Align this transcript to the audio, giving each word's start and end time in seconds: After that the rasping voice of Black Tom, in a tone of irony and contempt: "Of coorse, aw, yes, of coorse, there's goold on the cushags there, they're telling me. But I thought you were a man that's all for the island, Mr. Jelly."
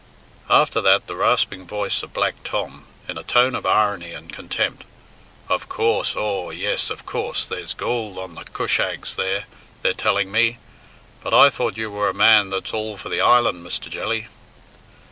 After 0.49 0.81
that 0.81 1.05
the 1.05 1.13
rasping 1.13 1.67
voice 1.67 2.01
of 2.01 2.11
Black 2.11 2.33
Tom, 2.43 2.87
in 3.07 3.19
a 3.19 3.23
tone 3.23 3.53
of 3.53 3.67
irony 3.67 4.13
and 4.13 4.33
contempt: 4.33 4.83
"Of 5.47 5.69
coorse, 5.69 6.15
aw, 6.15 6.49
yes, 6.49 6.89
of 6.89 7.05
coorse, 7.05 7.45
there's 7.45 7.75
goold 7.75 8.17
on 8.17 8.33
the 8.33 8.43
cushags 8.45 9.15
there, 9.15 9.43
they're 9.83 9.93
telling 9.93 10.31
me. 10.31 10.57
But 11.21 11.35
I 11.35 11.51
thought 11.51 11.77
you 11.77 11.91
were 11.91 12.09
a 12.09 12.15
man 12.15 12.49
that's 12.49 12.73
all 12.73 12.97
for 12.97 13.09
the 13.09 13.21
island, 13.21 13.63
Mr. 13.63 13.91
Jelly." 13.91 14.25